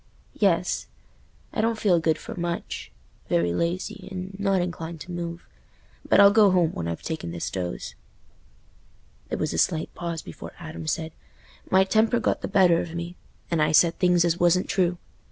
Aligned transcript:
"Yes: 0.33 0.87
I 1.53 1.61
don't 1.61 1.77
feel 1.77 1.99
good 1.99 2.17
for 2.17 2.33
much—very 2.33 3.53
lazy, 3.53 4.07
and 4.09 4.33
not 4.39 4.59
inclined 4.59 4.99
to 5.01 5.11
move; 5.11 5.45
but 6.09 6.19
I'll 6.19 6.31
go 6.31 6.49
home 6.49 6.71
when 6.71 6.87
I've 6.87 7.03
taken 7.03 7.29
this 7.29 7.51
dose." 7.51 7.93
There 9.29 9.37
was 9.37 9.53
a 9.53 9.59
slight 9.59 9.93
pause 9.93 10.23
before 10.23 10.53
Adam 10.57 10.87
said, 10.87 11.11
"My 11.69 11.83
temper 11.83 12.19
got 12.19 12.41
the 12.41 12.47
better 12.47 12.81
of 12.81 12.95
me, 12.95 13.15
and 13.51 13.61
I 13.61 13.71
said 13.73 13.99
things 13.99 14.25
as 14.25 14.39
wasn't 14.39 14.67
true. 14.67 14.97